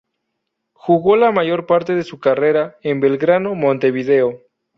Jugó 0.73 1.15
la 1.15 1.31
mayor 1.31 1.67
parte 1.67 1.93
de 1.93 2.01
su 2.03 2.19
carrera 2.19 2.75
en 2.81 3.01
Belgrano 3.01 3.53
Montevideo. 3.53 4.41